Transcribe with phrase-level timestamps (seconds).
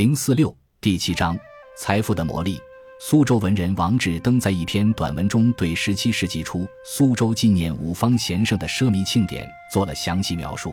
[0.00, 1.38] 零四六第七章
[1.76, 2.58] 财富的魔力。
[2.98, 10.72] 苏州文人王志登在一篇短文中，对十七世纪初苏州纪念五方贤圣的奢靡庆典做了详细描述。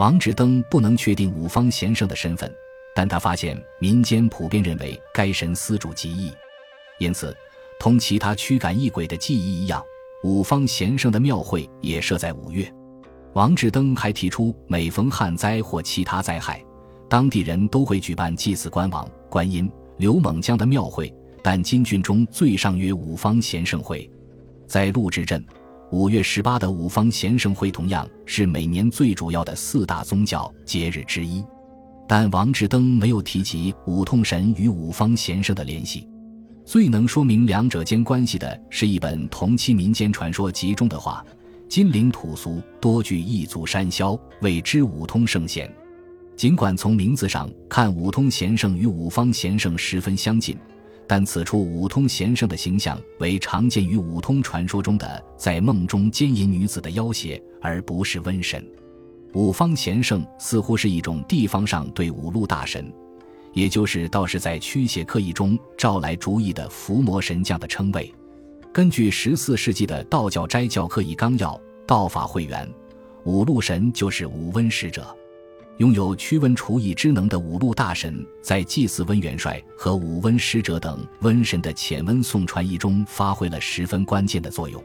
[0.00, 2.52] 王志登不能确定五方贤圣的身份，
[2.96, 6.32] 但他发现民间普遍认为该神司主极易，
[6.98, 7.32] 因此，
[7.78, 9.80] 同其他驱赶异鬼的技艺一样，
[10.24, 12.68] 五方贤圣的庙会也设在五月。
[13.34, 16.60] 王志登还提出，每逢旱灾或其他灾害。
[17.08, 21.12] 当地人都会举办祭祀关王、观音、刘猛将的庙会，
[21.42, 24.08] 但金郡中最上约五方贤圣会，
[24.66, 25.42] 在陆之镇，
[25.90, 31.42] 五月十八的五方贤圣会同样是每年最主要的四大宗教节日之一。
[32.06, 36.06] 但王志登没有提及五通神与五方贤圣的联系。
[36.64, 41.24] 最能说明两者间关系的是一本同期民间传说集中的话：
[41.68, 45.70] 金陵土俗多具异族山魈，谓之五通圣贤。
[46.38, 50.56] 尽管从名字上看，五通贤圣与五方贤圣十分相近，
[51.04, 58.64] 但此处五通贤圣的形象为常见于五通传说中的在梦中奸淫女子的妖邪，而不是瘟神。
[59.34, 62.88] 五方贤圣似乎是一种地方上对五路大神，
[63.52, 68.14] 也就是道士在驱邪刻意中召来主意的伏魔神将的称谓。
[68.72, 71.50] 根据十四世纪的道教斋教刻意纲要
[71.84, 72.64] 《道法会元》，
[73.28, 75.04] 五路神就是五瘟使者。
[75.78, 84.82] 拥有驱瘟除疫之能的五路大神，在祭祀温元帅和五瘟使者等瘟神的遣瘟送传译中发挥了十分关键的作用。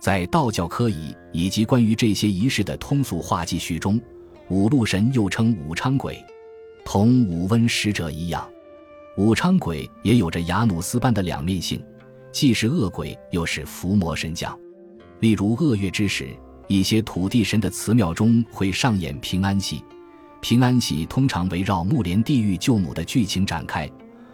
[0.00, 4.00] 在道教科仪以及关于这些仪式的通俗话记叙中，
[4.48, 6.18] 五路神又称武昌鬼，
[6.82, 8.48] 同五瘟使者一样，
[9.18, 11.78] 武昌鬼也有着雅努斯般的两面性，
[12.32, 14.58] 既是恶鬼，又是伏魔神将。
[15.20, 16.30] 例如恶月之时，
[16.68, 19.84] 一些土地神的祠庙中会上演平安戏。
[20.42, 23.88] 平安喜通常围绕木莲地狱救母的剧情展开，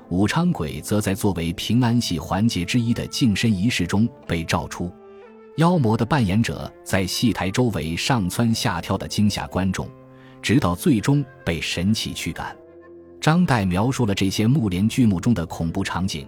[0.09, 4.91] 武昌鬼则在作为平安喜环节之一的净身仪式中被召出。
[5.59, 9.87] 妖魔的扮演者在戏台周围上蹿下跳的惊吓观众，
[10.41, 12.57] 直到最终被神奇驱赶。
[13.21, 16.27] 张岱描述了这些木莲剧目中的恐怖场景，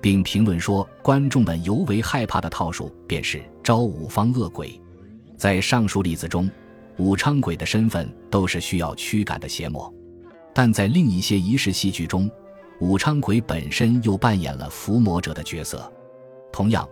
[0.00, 4.80] 并评论说，观众们尤为害怕的套数便是招五方恶鬼。
[5.36, 6.48] 在上述例子中。
[6.98, 9.92] 武昌鬼的身份都是需要驱赶的邪魔，
[10.54, 12.30] 但在另一些仪式戏剧中，
[12.80, 15.92] 武昌鬼本身又扮演了伏魔者的角色。
[16.52, 16.88] 同样，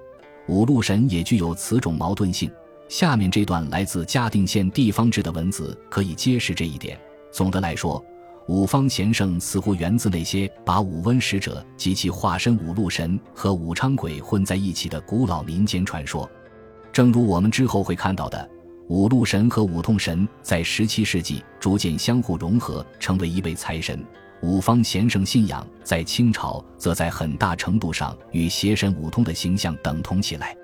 [0.47, 2.51] 五路神也具有此种矛盾性。
[2.87, 7.01] 下面这段来自嘉定县地方志的文字可以揭示这一点。
[7.33, 8.05] 总的来说，
[8.47, 16.31] 五方贤圣似乎源自那些把五瘟使者及其化身五路神和武昌鬼混在一起的古老民间传说。
[16.93, 18.51] 正如我们之后会看到的。
[18.89, 24.05] 五路神和五通神在十七世纪逐渐相互融合，成为一位财神。
[24.43, 30.55] 五方贤圣信仰在清朝则在很大程度上与邪神五通的形象等同起来。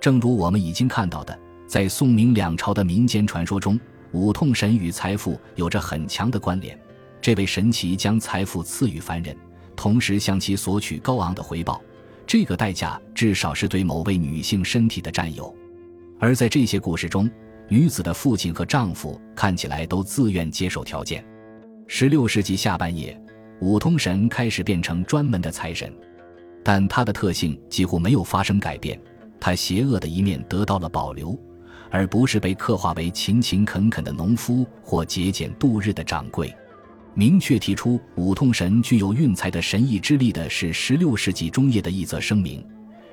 [0.00, 3.78] 正如我们已经看到的，在宋明两朝的民间传说中，
[4.12, 6.78] 五通神与财富有着很强的关联。
[7.20, 9.36] 这位神奇将财富赐予凡人，
[9.76, 11.82] 同时向其索取高昂的回报，
[12.26, 15.54] 这个代价至少是对某位女性身体的占有。
[16.18, 17.30] 而在这些故事中，
[17.70, 21.22] 女子的父亲和丈夫看起来都自愿接受条件。
[21.86, 23.18] 十六世纪下半叶，
[23.60, 25.92] 五通神开始变成专门的财神，
[26.64, 28.98] 但他的特性几乎没有发生改变。
[29.38, 31.38] 他邪恶的一面得到了保留，
[31.90, 36.52] 而不是被刻画为勤勤恳恳的农夫或节俭度日的掌柜。
[37.14, 42.64] 明确提出五通神具有运财的神意之力的是十六世纪中叶的一则声明。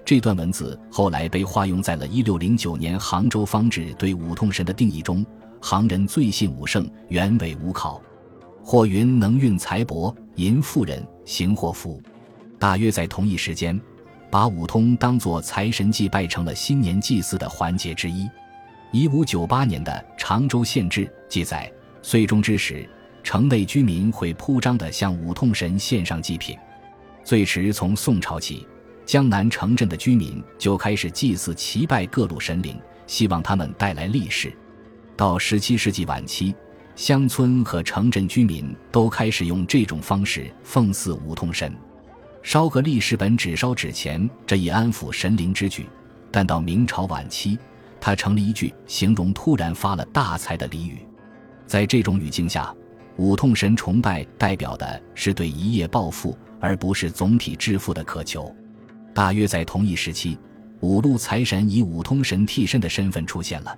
[0.05, 5.25] 这段文字后来被化用在了1609年杭州方志对五通神的定义中。
[5.59, 7.99] 杭人最信五圣，原为五考，
[8.63, 11.99] 或云能运财帛、淫妇人、行祸福。
[12.59, 13.81] 大约在同一时间，
[14.29, 18.29] 把五通当作财神祭拜成了新年祭祀的环节之一。
[18.93, 21.71] 1598年的《常州县志》记载，
[22.03, 22.87] 岁终之时，
[23.23, 26.55] 城内居民会铺张地向五通神献上祭品。
[27.23, 28.67] 最迟从宋朝起。
[29.05, 32.75] 江南城镇的居民就开始祭祀、祈拜各路神灵，
[33.05, 34.51] 希望他们带来利市。
[35.15, 36.55] 到十七世纪晚期，
[36.95, 41.71] 乡村和城镇居民都开始用这种方式奉祀五通神，
[42.41, 45.85] 烧个利市本、只烧纸钱，这一安抚神灵之举。
[46.31, 47.59] 但到明朝晚期，
[48.01, 50.97] 它成了一句形容突然发了大财的俚语。
[51.67, 52.75] 在这种语境下，
[53.17, 58.53] 五通神崇拜代表的是对一夜暴富，而不是总体致富的渴求。
[59.15, 60.37] 大约在同一时期，
[60.81, 63.73] 五路财神以五通神替身的身份出现了。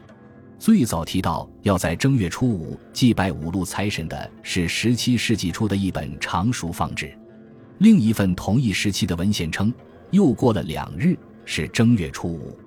[0.57, 7.15] 最早提到要在正月初五祭拜五路财神的是十七世纪初的一本常熟方志。
[7.77, 9.71] 另一份同一时期的文献称，
[10.09, 12.57] 又过了两日是正月初五。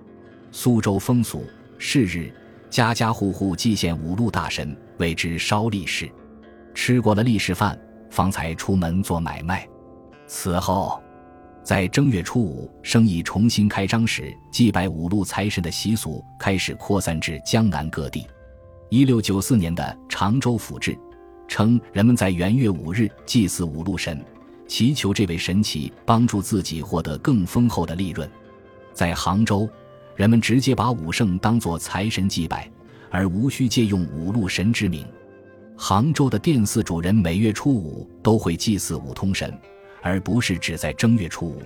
[0.53, 1.45] 苏州风俗
[1.77, 2.33] 是日，
[2.71, 6.09] 家家户户祭献五路大神，为之烧利市。
[6.73, 7.77] 吃过了利市饭，
[8.11, 9.69] 方才出门做买卖。
[10.29, 11.03] 此后。
[11.63, 18.27] 在正月初五生意重新开张时，祭拜五路财神的习俗开始扩散至江南各地。
[18.89, 20.93] 一六九四年的《常州府志》
[21.47, 24.25] 称，人们在元月五日祭祀五路神，
[24.67, 28.29] 祈求这位神祇帮助自己获得更丰厚的利润。
[28.93, 29.69] 在杭州，
[30.17, 32.69] 人们直接把武圣当作财神祭拜，
[33.11, 35.07] 而无需借用五路神之名。
[35.77, 39.57] 杭州的店肆主人每月初五都会祭祀五通神。
[40.03, 41.63] 而不是只在正月初五，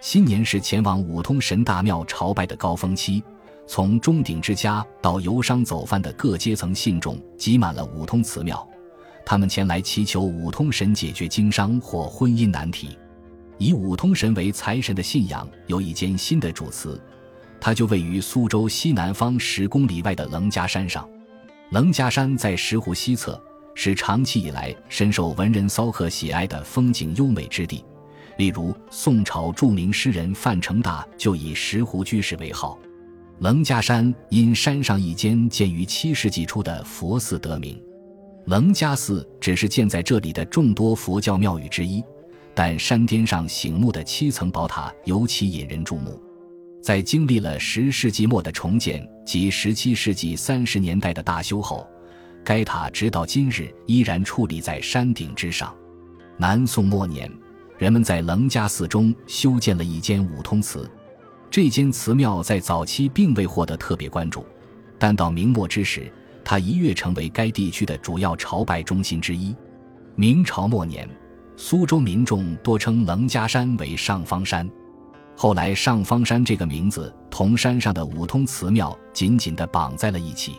[0.00, 3.22] 新年是前往五通神大庙朝拜的高峰期。
[3.66, 8.68] 从钟鼎之家到游商走贩的各阶层信众挤满了五通祠庙，
[9.24, 12.98] 他们前来祈求五通神解决经商或婚姻难题。
[13.58, 17.00] 以五通神为财神的信仰有一间新的主祠，
[17.60, 21.08] 它就位于苏州西南方十公里外的棱家山上。
[21.70, 23.40] 棱家山在石湖西侧。
[23.74, 27.84] 是长期以来深受文人骚客喜爱的风景优美之地，
[28.36, 32.78] 例如宋朝著名诗人范成大就以石湖居士为号。
[33.38, 37.80] 棱家山因山上一间建于七世纪初的佛寺得名。
[38.46, 42.02] 棱家寺只是建在这里的众多佛教庙宇之一，
[42.54, 46.20] 但山巅上醒目的七层宝塔尤其引人注目。
[46.82, 51.86] 在经历了十世纪末的重建及十七世纪三十年代的大修后。
[52.44, 55.74] 该塔直到今日依然矗立在山顶之上。
[56.36, 57.30] 南宋末年，
[57.78, 60.90] 人们在棱家寺中修建了一间五通祠。
[61.50, 64.46] 这间祠庙在早期并未获得特别关注，
[64.98, 66.10] 但到明末之时，
[66.44, 69.54] 它一跃成为该地区的主要朝拜中心之一。
[70.14, 71.08] 明朝末年，
[71.56, 74.70] 苏州民众多称棱家山为上方山。
[75.36, 80.54] 后来，上方山这个名字同山上的五通祠庙紧紧地绑在了一起。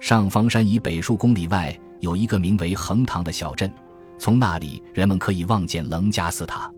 [0.00, 3.72] 上方山以北数公里外有一个名为横塘的小镇，
[4.18, 6.70] 从那里人们可以望见棱家寺塔。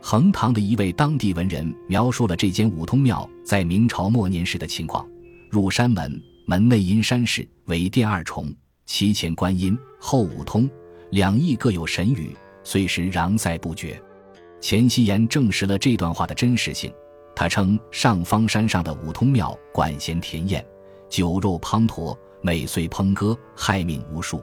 [0.00, 5.06] 横塘的一位当地文人描述了这间五通庙在明朝末年时的情况：
[5.50, 8.54] 入山门，门内因山势，为殿二重，
[8.86, 10.68] 其前观音，后五通，
[11.10, 14.00] 两翼各有神语，岁时攘塞不绝。
[14.60, 16.92] 钱希言证实了这段话的真实性。
[17.34, 20.64] 他称上方山上的五通庙管弦甜艳，
[21.08, 22.16] 酒肉滂沱。
[22.40, 24.42] 每岁烹歌，害命无数。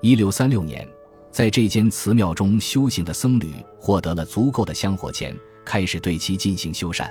[0.00, 0.88] 一六三六年，
[1.30, 7.10] 在这间祠庙中修行的僧侣获得了足够的香火钱，开始对其进行修缮。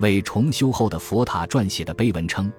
[0.00, 2.52] 为重修后的佛塔撰写的碑文称：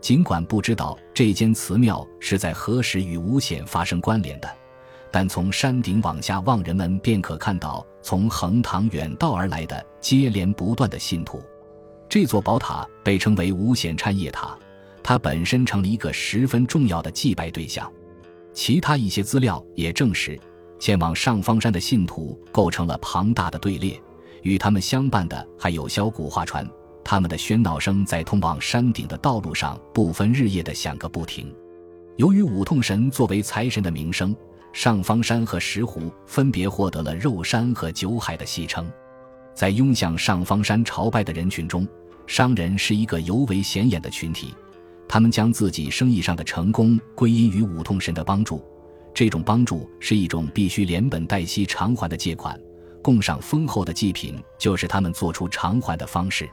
[0.00, 4.48] 尽管不知道这间祠庙是在何时与吴显发生关联的，
[5.10, 11.42] 但从山顶往下望，人们便可看到从横塘远道而来的接连不断的信徒。
[12.08, 14.58] 这座宝塔被称为吴显忏业塔。
[15.08, 17.90] 他本身成了一个十分重要的祭拜对象。
[18.52, 20.38] 其他一些资料也证实，
[20.78, 23.98] 前往上方山的信徒构成了庞大的队列，
[24.42, 26.68] 与他们相伴的还有小古画船。
[27.02, 31.50] 他们的喧闹声在通往山顶的道路上不分日夜的响个不停。
[32.18, 34.36] 由于五痛神作为财神的名声，
[34.74, 38.86] 上方山和石湖分别获得了“肉山”和“酒海”的戏称。
[39.54, 41.88] 在拥向上方山朝拜的人群中，
[42.26, 44.54] 商人是一个尤为显眼的群体。
[45.08, 48.62] 他们将自己生意上的成功归因于五通神的帮助，
[49.14, 52.60] 这种帮助是一种必须连本带息偿还的借款，
[53.02, 56.48] 供上丰厚的祭品就是他们做出偿还的方式。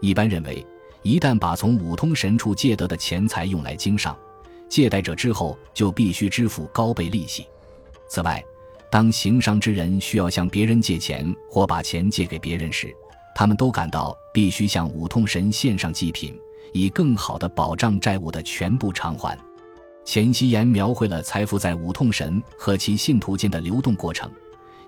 [0.00, 0.66] 一般认为，
[1.02, 4.16] 一旦把从五通神处借得的钱财用来经商，
[4.68, 7.46] 借贷者之后就必须支付高倍利息。
[8.08, 8.42] 此外，
[8.90, 12.94] 当行商之人需要向别人借钱或把钱借给别人时，
[13.34, 16.38] 他们都感到必须向五通神献上祭品。
[16.72, 19.38] 以更好的保障债务的全部偿还。
[20.04, 24.30] 钱希言描绘了财富在五痛神和其信徒间的流动过程。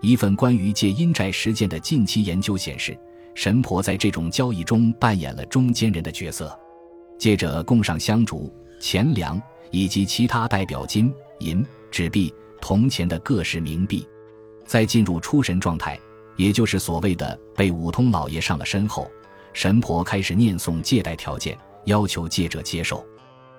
[0.01, 2.99] 一份关于借阴债实践的近期研究显示，
[3.35, 6.59] 神婆在这种交易中扮演了中间人的角色。
[7.17, 9.41] 借着供上香烛、钱粮
[9.71, 14.07] 以及其他代表金银、纸币、铜钱的各式冥币，
[14.67, 15.99] 在进入出神状态，
[16.37, 19.09] 也就是所谓的被五通老爷上了身后，
[19.55, 21.57] 神婆开始念诵借贷条件。
[21.87, 23.05] 要求借者接受，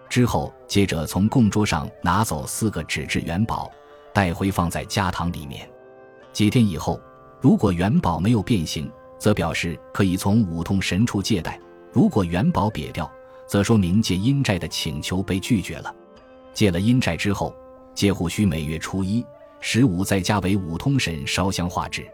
[0.09, 3.71] 之后借者从供桌上拿走四个纸质元宝，
[4.11, 5.69] 带回放在家堂里面。
[6.33, 6.99] 几天以后，
[7.39, 11.53] 如果元宝没有变形，则表示可以从五通神处借贷；
[11.93, 13.07] 如果元宝瘪掉，
[13.47, 15.93] 则说明借阴债的请求被拒绝了。
[16.51, 17.55] 借了阴债之后，
[17.93, 19.23] 借户需每月初一、
[19.59, 22.07] 十五在家为五通神烧香化纸。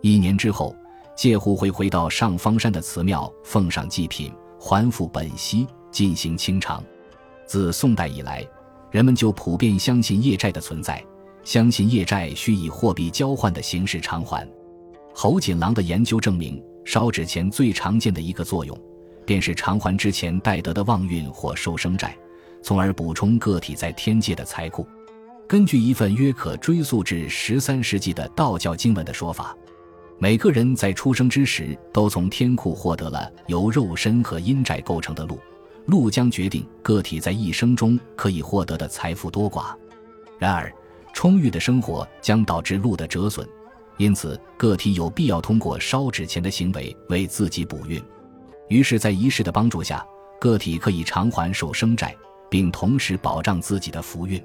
[0.00, 0.74] 一年之后，
[1.16, 6.82] 借户会回到上方山的祠庙奉上祭品，还复本息，进行清偿。
[7.46, 8.46] 自宋代以来，
[8.90, 11.04] 人们就普遍相信业债的存在，
[11.44, 14.48] 相信业债需以货币交换的形式偿还。
[15.14, 18.76] 侯锦郎的研究证明，烧纸钱最常见的一个作用，
[19.24, 22.16] 便是偿还之前带得的旺运或收生债。
[22.62, 24.86] 从而补充个体在天界的财库。
[25.46, 29.54] 根据一份约可追溯至十三世纪的道教经文的说法，
[30.18, 35.38] 每个人在出生之时都从天库获得了由肉身和阴债构成的禄，
[35.86, 39.74] 禄将决定个体在一生中可以获得的财富多寡。
[40.38, 40.72] 然而，
[41.12, 43.46] 充裕的生活将导致路的折损，
[43.96, 48.02] 因此个体有必要通过烧纸钱的行为为自己补运。
[48.68, 50.04] 于是，在仪式的帮助下，
[50.40, 52.14] 个体可以偿还受生债。
[52.50, 54.40] 并同时保障自己的福运。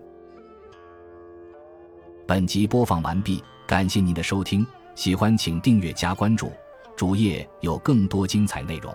[2.25, 4.65] 本集播放完毕，感谢您的收听，
[4.99, 6.51] 喜欢请订阅加关注，
[6.97, 8.93] 主页有更多精彩内容。